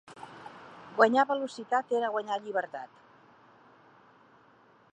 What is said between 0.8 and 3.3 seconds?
Guanyar velocitat era guanyar llibertat.